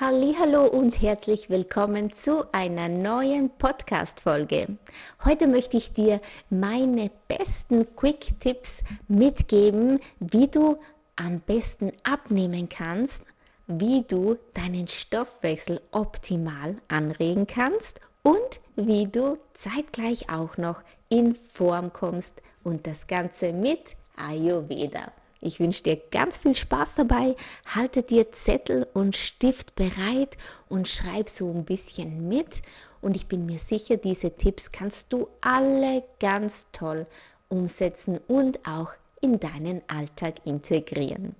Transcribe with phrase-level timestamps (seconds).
[0.00, 4.78] Hallo und herzlich willkommen zu einer neuen Podcast Folge.
[5.22, 10.78] Heute möchte ich dir meine besten Quick Tipps mitgeben, wie du
[11.14, 13.22] am besten abnehmen kannst,
[13.66, 21.92] wie du deinen Stoffwechsel optimal anregen kannst und wie du zeitgleich auch noch in Form
[21.92, 25.12] kommst und das Ganze mit Ayurveda.
[25.44, 27.34] Ich wünsche dir ganz viel Spaß dabei.
[27.74, 30.36] Halte dir Zettel und Stift bereit
[30.68, 32.62] und schreib so ein bisschen mit.
[33.00, 37.06] Und ich bin mir sicher, diese Tipps kannst du alle ganz toll
[37.48, 41.34] umsetzen und auch in deinen Alltag integrieren.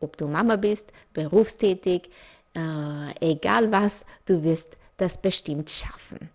[0.00, 2.10] Ob du Mama bist, berufstätig,
[2.54, 6.28] äh, egal was, du wirst das bestimmt schaffen.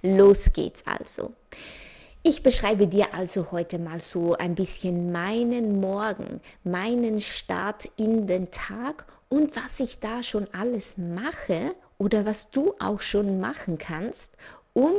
[0.00, 1.34] Los geht's also.
[2.24, 8.52] Ich beschreibe dir also heute mal so ein bisschen meinen Morgen, meinen Start in den
[8.52, 14.36] Tag und was ich da schon alles mache oder was du auch schon machen kannst,
[14.72, 14.92] um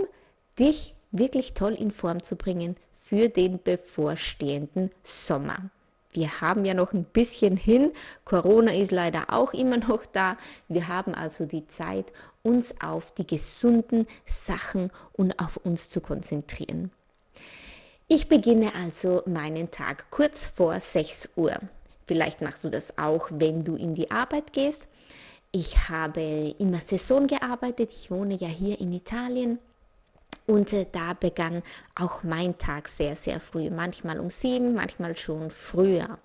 [0.60, 5.70] dich wirklich toll in Form zu bringen für den bevorstehenden Sommer.
[6.12, 7.94] Wir haben ja noch ein bisschen hin.
[8.26, 10.36] Corona ist leider auch immer noch da.
[10.68, 16.92] Wir haben also die Zeit, uns auf die gesunden Sachen und auf uns zu konzentrieren.
[18.08, 21.58] Ich beginne also meinen Tag kurz vor 6 Uhr.
[22.06, 24.88] Vielleicht machst du das auch, wenn du in die Arbeit gehst.
[25.52, 27.92] Ich habe immer Saison gearbeitet.
[27.92, 29.60] Ich wohne ja hier in Italien.
[30.46, 31.64] Und äh, da begann
[31.96, 33.70] auch mein Tag sehr, sehr früh.
[33.70, 36.18] Manchmal um sieben, manchmal schon früher.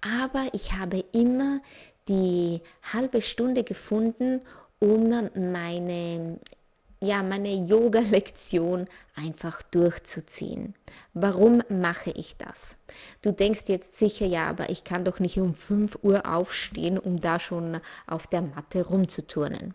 [0.00, 1.60] Aber ich habe immer
[2.08, 2.60] die
[2.92, 4.42] halbe Stunde gefunden,
[4.80, 6.38] um meine
[7.04, 10.74] ja, meine Yoga-Lektion einfach durchzuziehen.
[11.12, 12.76] Warum mache ich das?
[13.22, 17.20] Du denkst jetzt sicher, ja, aber ich kann doch nicht um 5 Uhr aufstehen, um
[17.20, 19.74] da schon auf der Matte rumzuturnen.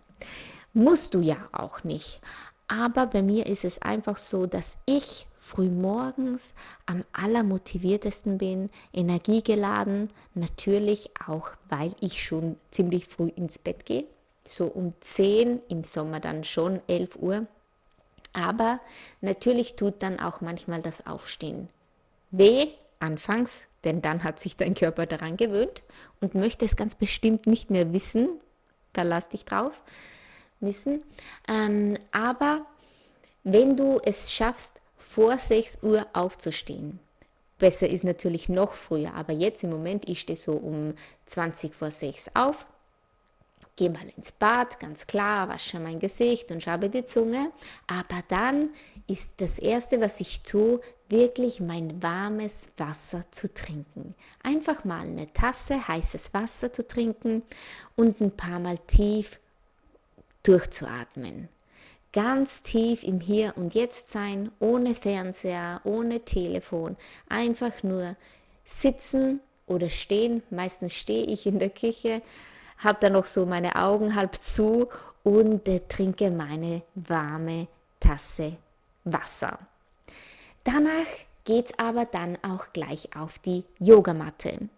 [0.74, 2.22] Musst du ja auch nicht.
[2.68, 6.54] Aber bei mir ist es einfach so, dass ich frühmorgens
[6.86, 14.06] am allermotiviertesten bin, energiegeladen, natürlich auch, weil ich schon ziemlich früh ins Bett gehe
[14.50, 17.46] so um 10, im Sommer dann schon 11 Uhr.
[18.34, 18.80] Aber
[19.22, 21.70] natürlich tut dann auch manchmal das Aufstehen
[22.32, 22.68] weh
[23.00, 25.84] anfangs, denn dann hat sich dein Körper daran gewöhnt
[26.20, 28.30] und möchte es ganz bestimmt nicht mehr wissen.
[28.94, 29.82] Verlass dich drauf,
[30.60, 31.04] wissen.
[31.48, 32.66] Ähm, aber
[33.44, 37.00] wenn du es schaffst, vor 6 Uhr aufzustehen,
[37.58, 40.94] besser ist natürlich noch früher, aber jetzt im Moment, ich stehe so um
[41.26, 42.68] 20 vor 6 auf,
[43.80, 47.52] gehe mal ins Bad, ganz klar, wasche mein Gesicht und schabe die Zunge.
[47.88, 48.72] Aber dann
[49.08, 54.16] ist das Erste, was ich tue, wirklich mein warmes Wasser zu trinken.
[54.44, 57.42] Einfach mal eine Tasse heißes Wasser zu trinken
[57.96, 59.40] und ein paar Mal tief
[60.44, 61.48] durchzuatmen.
[62.12, 66.98] Ganz tief im Hier und Jetzt sein, ohne Fernseher, ohne Telefon,
[67.30, 68.18] einfach nur
[68.66, 70.44] sitzen oder stehen.
[70.50, 72.22] Meistens stehe ich in der Küche
[72.80, 74.88] habe dann noch so meine Augen halb zu
[75.24, 77.68] und äh, trinke meine warme
[78.00, 78.58] Tasse
[79.04, 79.58] Wasser.
[80.64, 81.08] Danach
[81.44, 84.70] geht es aber dann auch gleich auf die Yogamatte.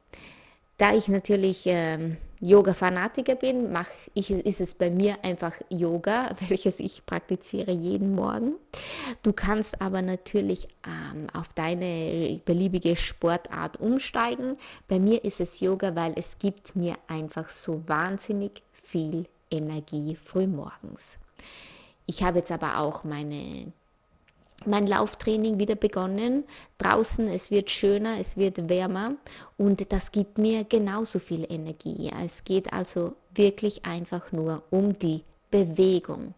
[0.81, 6.80] Da ich natürlich ähm, Yoga-Fanatiker bin, mach ich, ist es bei mir einfach Yoga, welches
[6.80, 8.56] ich praktiziere jeden Morgen.
[9.22, 14.58] Du kannst aber natürlich ähm, auf deine beliebige Sportart umsteigen.
[14.88, 21.19] Bei mir ist es Yoga, weil es gibt mir einfach so wahnsinnig viel Energie frühmorgens.
[22.08, 23.72] Ich habe jetzt aber auch meine
[24.66, 26.44] mein Lauftraining wieder begonnen.
[26.78, 29.16] Draußen, es wird schöner, es wird wärmer
[29.58, 32.12] und das gibt mir genauso viel Energie.
[32.24, 36.34] Es geht also wirklich einfach nur um die Bewegung.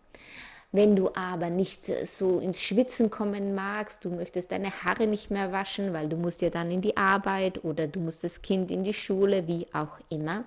[0.72, 5.52] Wenn du aber nicht so ins Schwitzen kommen magst, du möchtest deine Haare nicht mehr
[5.52, 8.84] waschen, weil du musst ja dann in die Arbeit oder du musst das Kind in
[8.84, 10.46] die Schule, wie auch immer,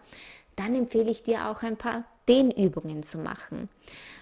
[0.56, 3.69] dann empfehle ich dir auch ein paar Dehnübungen zu machen.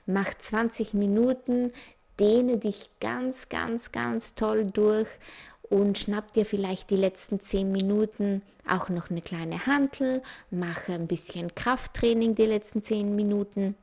[0.05, 1.73] Mach 20 Minuten
[2.19, 5.09] dehne dich ganz, ganz, ganz toll durch
[5.63, 11.07] und schnapp dir vielleicht die letzten zehn Minuten auch noch eine kleine Hantel, mache ein
[11.07, 13.75] bisschen Krafttraining die letzten zehn Minuten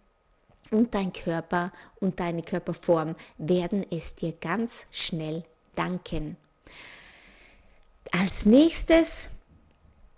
[0.71, 5.43] und dein Körper und deine Körperform werden es dir ganz schnell
[5.75, 6.37] danken.
[8.11, 9.27] Als nächstes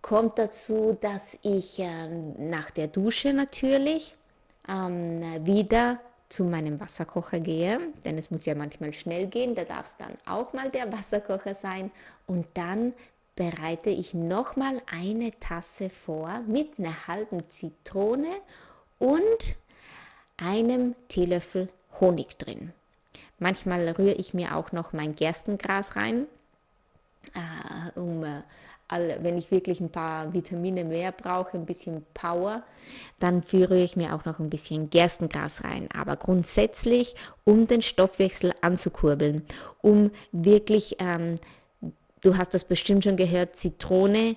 [0.01, 4.16] kommt dazu, dass ich ähm, nach der Dusche natürlich
[4.68, 6.00] ähm, wieder
[6.33, 10.18] zu meinem Wasserkocher gehe, denn es muss ja manchmal schnell gehen, da darf es dann
[10.25, 11.91] auch mal der Wasserkocher sein
[12.25, 12.94] und dann
[13.35, 18.31] bereite ich nochmal eine Tasse vor mit einer halben Zitrone
[18.97, 19.56] und
[20.38, 21.69] einem Teelöffel
[22.00, 22.74] Honig drin.
[23.38, 26.25] Manchmal rühre ich mir auch noch mein Gerstengras rein,
[27.35, 28.24] äh, um
[28.91, 32.63] äh, wenn ich wirklich ein paar Vitamine mehr brauche, ein bisschen Power,
[33.19, 35.89] dann rühre ich mir auch noch ein bisschen Gerstengras rein.
[35.94, 39.44] Aber grundsätzlich, um den Stoffwechsel anzukurbeln,
[39.81, 41.39] um wirklich, ähm,
[42.21, 44.35] du hast das bestimmt schon gehört, Zitrone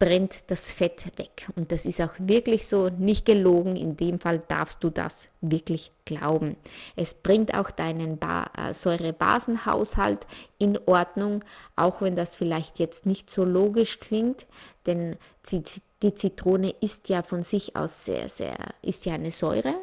[0.00, 1.46] brennt das Fett weg.
[1.56, 3.76] Und das ist auch wirklich so, nicht gelogen.
[3.76, 6.56] In dem Fall darfst du das wirklich glauben.
[6.96, 10.26] Es bringt auch deinen ba äh, Säurebasenhaushalt
[10.58, 11.44] in Ordnung,
[11.76, 14.46] auch wenn das vielleicht jetzt nicht so logisch klingt,
[14.86, 15.16] denn
[15.50, 15.62] die,
[16.02, 19.74] die Zitrone ist ja von sich aus sehr, sehr, ist ja eine Säure,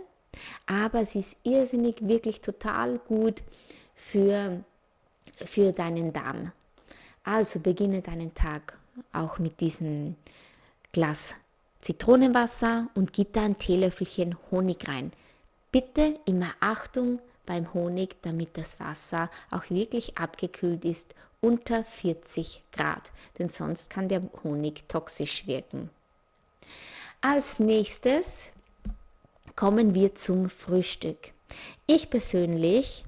[0.65, 3.43] aber sie ist irrsinnig, wirklich total gut
[3.95, 4.63] für,
[5.45, 6.51] für deinen Darm.
[7.23, 8.79] Also beginne deinen Tag
[9.13, 10.15] auch mit diesem
[10.91, 11.35] Glas
[11.81, 15.11] Zitronenwasser und gib da ein Teelöffelchen Honig rein.
[15.71, 23.11] Bitte immer Achtung beim Honig, damit das Wasser auch wirklich abgekühlt ist unter 40 Grad,
[23.37, 25.89] denn sonst kann der Honig toxisch wirken.
[27.21, 28.49] Als nächstes
[29.55, 31.31] kommen wir zum Frühstück.
[31.85, 33.05] Ich persönlich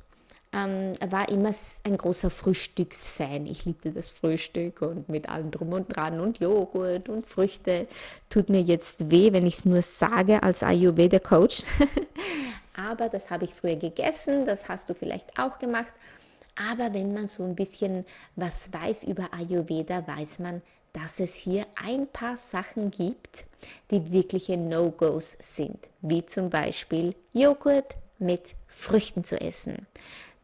[0.51, 1.51] ähm, war immer
[1.83, 3.45] ein großer Frühstücksfan.
[3.45, 7.87] Ich liebte das Frühstück und mit allem drum und dran und Joghurt und Früchte.
[8.29, 11.63] Tut mir jetzt weh, wenn ich es nur sage als Ayurveda-Coach.
[12.75, 15.93] Aber das habe ich früher gegessen, das hast du vielleicht auch gemacht.
[16.55, 18.05] Aber wenn man so ein bisschen
[18.35, 20.61] was weiß über Ayurveda, weiß man,
[20.93, 23.45] dass es hier ein paar Sachen gibt,
[23.91, 29.87] die wirkliche No-Gos sind, wie zum Beispiel Joghurt mit Früchten zu essen.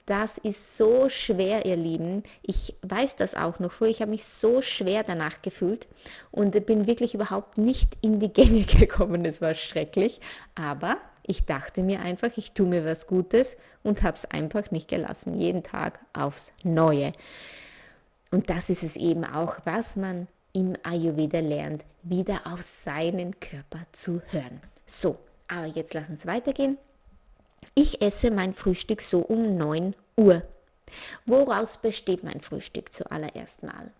[0.05, 2.21] Das ist so schwer, ihr Lieben.
[2.43, 3.89] Ich weiß das auch noch früher.
[3.89, 5.87] Ich habe mich so schwer danach gefühlt
[6.31, 9.25] und bin wirklich überhaupt nicht in die Gänge gekommen.
[9.25, 10.19] Es war schrecklich.
[10.53, 14.87] Aber ich dachte mir einfach, ich tue mir was Gutes und habe es einfach nicht
[14.87, 15.33] gelassen.
[15.39, 17.13] Jeden Tag aufs Neue.
[18.29, 23.79] Und das ist es eben auch, was man im Ayurveda lernt, wieder auf seinen Körper
[23.91, 24.61] zu hören.
[24.85, 25.17] So,
[25.47, 26.77] aber jetzt lass uns weitergehen.
[27.73, 30.43] Ich esse mein Frühstück so um 9 Uhr.
[31.25, 33.91] Woraus besteht mein Frühstück zuallererst mal?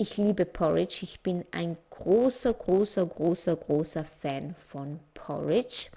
[0.00, 1.00] Ich liebe Porridge.
[1.02, 5.88] Ich bin ein großer, großer, großer, großer Fan von Porridge.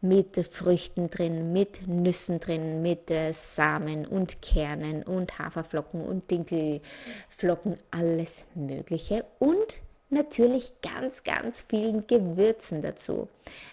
[0.00, 7.76] Mit Früchten drin, mit Nüssen drin, mit äh, Samen und Kernen und Haferflocken und Dinkelflocken,
[7.90, 9.26] alles Mögliche.
[9.38, 9.76] Und
[10.10, 13.28] natürlich ganz, ganz vielen Gewürzen dazu,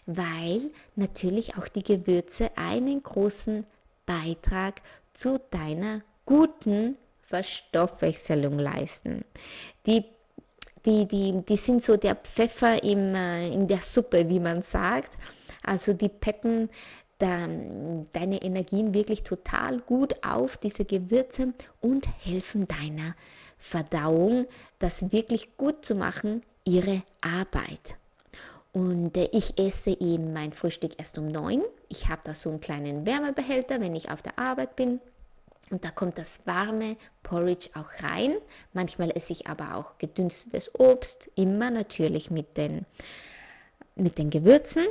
[0.06, 0.62] weil
[0.95, 3.66] natürlich auch die Gewürze einen großen
[4.06, 4.81] Beitrag
[5.13, 9.25] zu deiner guten Verstoffwechselung leisten.
[9.86, 10.06] Die,
[10.86, 15.12] die, die, die sind so der Pfeffer im, äh, in der Suppe, wie man sagt.
[15.63, 16.69] Also die peppen
[17.19, 23.16] deine Energien wirklich total gut auf, diese Gewürze, und helfen deiner
[23.57, 24.45] Verdauung,
[24.80, 27.95] das wirklich gut zu machen, ihre Arbeit.
[28.73, 31.64] Und äh, ich esse eben mein Frühstück erst um neun.
[31.90, 34.99] Ich habe da so einen kleinen Wärmebehälter, wenn ich auf der Arbeit bin.
[35.69, 38.35] Und da kommt das warme Porridge auch rein.
[38.73, 42.85] Manchmal esse ich aber auch gedünstetes Obst, immer natürlich mit den,
[43.95, 44.85] mit den Gewürzen.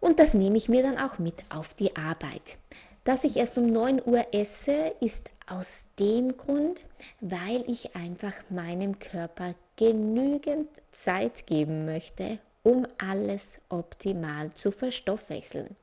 [0.00, 2.56] Und das nehme ich mir dann auch mit auf die Arbeit.
[3.04, 6.84] Dass ich erst um 9 Uhr esse, ist aus dem Grund,
[7.20, 15.76] weil ich einfach meinem Körper genügend Zeit geben möchte, um alles optimal zu verstoffwechseln.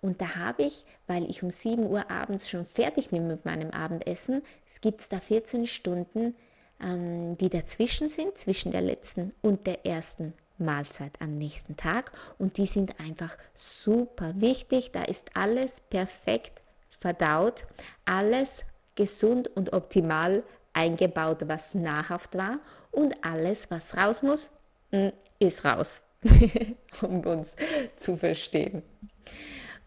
[0.00, 3.70] Und da habe ich, weil ich um 7 Uhr abends schon fertig bin mit meinem
[3.70, 4.42] Abendessen,
[4.72, 6.36] es gibt da 14 Stunden,
[6.80, 12.12] ähm, die dazwischen sind, zwischen der letzten und der ersten Mahlzeit am nächsten Tag.
[12.38, 14.92] Und die sind einfach super wichtig.
[14.92, 16.62] Da ist alles perfekt
[17.00, 17.64] verdaut,
[18.04, 18.64] alles
[18.96, 22.58] gesund und optimal eingebaut, was nahrhaft war.
[22.90, 24.50] Und alles, was raus muss,
[24.90, 26.00] hm, ist raus,
[27.02, 27.54] um uns
[27.96, 28.82] zu verstehen.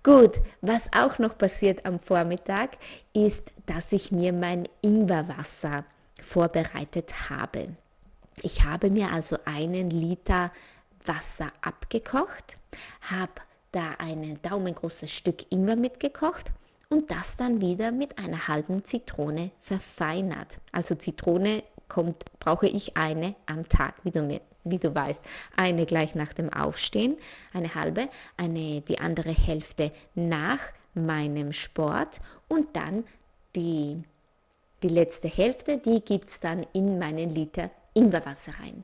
[0.01, 2.77] Gut, was auch noch passiert am Vormittag,
[3.13, 5.83] ist, dass ich mir mein Ingwerwasser
[6.23, 7.69] vorbereitet habe.
[8.41, 10.51] Ich habe mir also einen Liter
[11.05, 12.57] Wasser abgekocht,
[13.01, 13.33] habe
[13.71, 16.51] da ein daumengroßes Stück Ingwer mitgekocht
[16.89, 20.57] und das dann wieder mit einer halben Zitrone verfeinert.
[20.71, 25.23] Also Zitrone kommt, brauche ich eine am Tag, wie du, mir, wie du weißt.
[25.55, 27.17] Eine gleich nach dem Aufstehen,
[27.53, 30.59] eine halbe, eine, die andere Hälfte nach
[30.95, 33.03] meinem Sport und dann
[33.55, 34.01] die,
[34.81, 38.83] die letzte Hälfte, die gibt es dann in meinen Liter Ingwerwasser rein.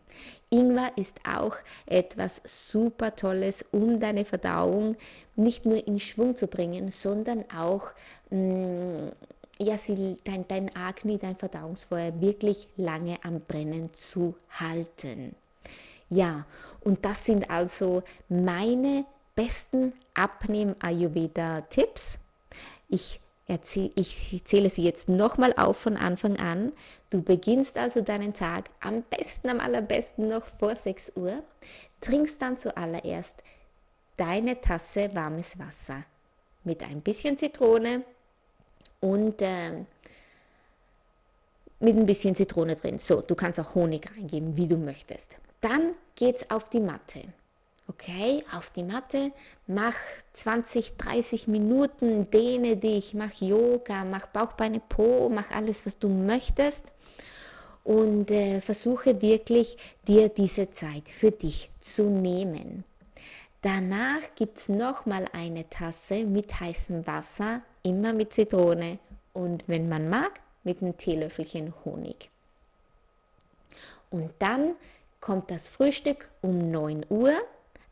[0.50, 4.96] Ingwer ist auch etwas super Tolles, um deine Verdauung
[5.36, 7.92] nicht nur in Schwung zu bringen, sondern auch
[8.30, 9.12] mh, mm,
[9.60, 15.36] ja, sie, dein, dein Agni, dein Verdauungsfeuer wirklich lange am Brennen zu halten.
[16.10, 16.46] Ja,
[16.82, 22.20] und das sind also meine besten Abnehm-Ayurveda-Tipps.
[22.90, 26.74] Ich ich zähle sie jetzt nochmal auf von Anfang an.
[27.12, 31.44] Du beginnst also deinen Tag am besten, am allerbesten noch vor 6 Uhr,
[32.02, 33.36] trinkst dann zuallererst
[34.18, 36.04] deine Tasse warmes Wasser
[36.64, 38.04] mit ein bisschen Zitrone
[39.00, 39.86] und äh,
[41.80, 42.98] mit ein bisschen Zitrone drin.
[42.98, 45.36] So, du kannst auch Honig reingeben, wie du möchtest.
[45.62, 47.22] Dann geht's auf die Matte.
[47.88, 49.32] Okay, auf die Matte,
[49.68, 49.96] mach
[50.34, 56.84] 20, 30 Minuten, dehne dich, mach Yoga, mach Bauchbeine Po, mach alles, was du möchtest
[57.84, 59.78] und äh, versuche wirklich
[60.08, 62.84] dir diese Zeit für dich zu nehmen.
[63.62, 68.98] Danach gibt es nochmal eine Tasse mit heißem Wasser, immer mit Zitrone
[69.34, 72.30] und wenn man mag, mit einem Teelöffelchen Honig.
[74.10, 74.76] Und dann
[75.20, 77.34] kommt das Frühstück um 9 Uhr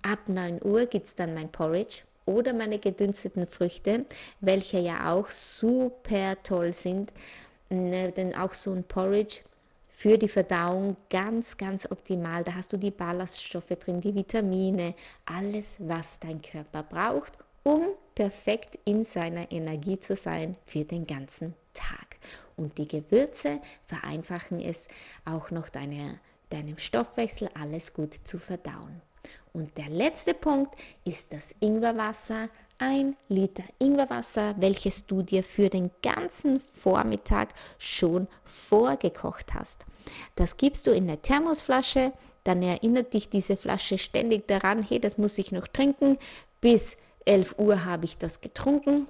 [0.03, 4.05] Ab 9 Uhr gibt es dann mein Porridge oder meine gedünsteten Früchte,
[4.41, 7.11] welche ja auch super toll sind.
[7.69, 9.39] Ne, denn auch so ein Porridge
[9.87, 12.43] für die Verdauung ganz, ganz optimal.
[12.43, 14.93] Da hast du die Ballaststoffe drin, die Vitamine,
[15.25, 21.53] alles, was dein Körper braucht, um perfekt in seiner Energie zu sein für den ganzen
[21.73, 22.17] Tag.
[22.57, 24.87] Und die Gewürze vereinfachen es
[25.25, 26.19] auch noch deine,
[26.49, 29.01] deinem Stoffwechsel alles gut zu verdauen.
[29.53, 30.73] Und der letzte Punkt
[31.05, 32.49] ist das Ingwerwasser.
[32.79, 39.85] Ein Liter Ingwerwasser, welches du dir für den ganzen Vormittag schon vorgekocht hast.
[40.35, 42.11] Das gibst du in eine Thermosflasche,
[42.43, 46.17] dann erinnert dich diese Flasche ständig daran, hey, das muss ich noch trinken.
[46.59, 49.07] Bis 11 Uhr habe ich das getrunken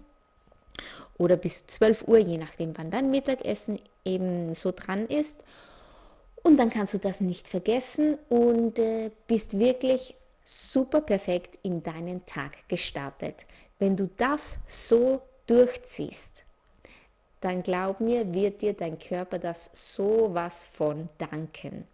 [1.17, 5.39] oder bis 12 Uhr, je nachdem, wann dein Mittagessen eben so dran ist.
[6.43, 12.25] Und dann kannst du das nicht vergessen und äh, bist wirklich super perfekt in deinen
[12.25, 13.45] Tag gestartet.
[13.79, 16.43] Wenn du das so durchziehst,
[17.41, 21.85] dann glaub mir, wird dir dein Körper das so was von danken.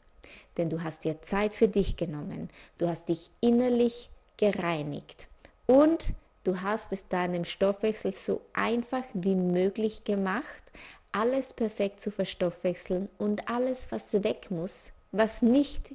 [0.58, 5.28] Denn du hast dir Zeit für dich genommen, du hast dich innerlich gereinigt
[5.66, 6.14] und
[6.44, 10.64] du hast es deinem Stoffwechsel so einfach wie möglich gemacht,
[11.12, 15.94] alles perfekt zu verstoffwechseln und alles, was weg muss, was nicht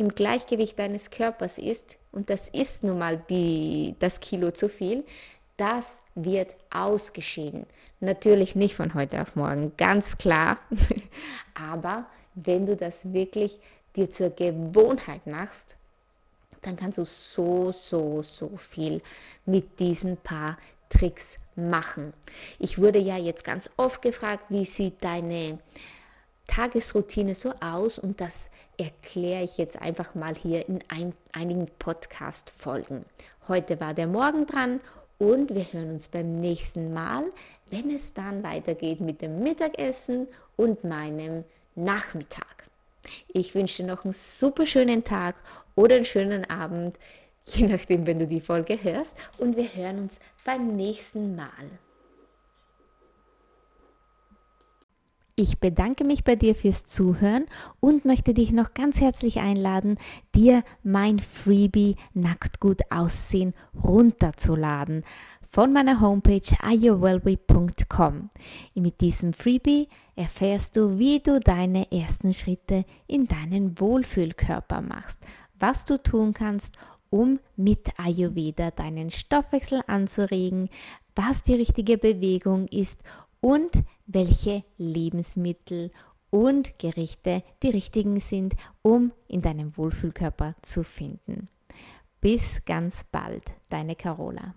[0.00, 5.04] im Gleichgewicht deines Körpers ist, und das ist nun mal die, das Kilo zu viel,
[5.58, 7.66] das wird ausgeschieden.
[8.00, 10.58] Natürlich nicht von heute auf morgen, ganz klar.
[11.54, 13.58] Aber wenn du das wirklich
[13.94, 15.76] dir zur Gewohnheit machst,
[16.62, 19.02] dann kannst du so, so, so viel
[19.44, 20.56] mit diesen paar
[20.88, 22.14] Tricks machen.
[22.58, 25.58] Ich wurde ja jetzt ganz oft gefragt, wie sieht deine
[26.50, 33.04] Tagesroutine so aus und das erkläre ich jetzt einfach mal hier in ein, einigen Podcast-Folgen.
[33.46, 34.80] Heute war der Morgen dran
[35.18, 37.22] und wir hören uns beim nächsten Mal,
[37.70, 40.26] wenn es dann weitergeht mit dem Mittagessen
[40.56, 41.44] und meinem
[41.76, 42.68] Nachmittag.
[43.28, 45.36] Ich wünsche dir noch einen super schönen Tag
[45.76, 46.98] oder einen schönen Abend,
[47.46, 49.16] je nachdem, wenn du die Folge hörst.
[49.38, 51.70] Und wir hören uns beim nächsten Mal.
[55.42, 57.46] Ich bedanke mich bei dir fürs Zuhören
[57.80, 59.96] und möchte dich noch ganz herzlich einladen,
[60.34, 65.02] dir mein Freebie Nackt gut aussehen runterzuladen
[65.48, 68.28] von meiner Homepage ayurwellbe.com.
[68.74, 75.20] Mit diesem Freebie erfährst du, wie du deine ersten Schritte in deinen Wohlfühlkörper machst,
[75.58, 76.76] was du tun kannst,
[77.08, 80.68] um mit Ayurveda deinen Stoffwechsel anzuregen,
[81.16, 83.02] was die richtige Bewegung ist
[83.40, 85.90] und welche Lebensmittel
[86.30, 91.48] und Gerichte die richtigen sind, um in deinem Wohlfühlkörper zu finden.
[92.20, 94.54] Bis ganz bald, deine Carola.